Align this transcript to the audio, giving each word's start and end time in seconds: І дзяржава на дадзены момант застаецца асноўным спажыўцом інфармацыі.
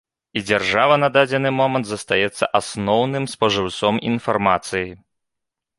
І 0.39 0.41
дзяржава 0.47 0.95
на 1.03 1.09
дадзены 1.17 1.51
момант 1.59 1.85
застаецца 1.89 2.49
асноўным 2.61 3.29
спажыўцом 3.35 4.05
інфармацыі. 4.15 4.89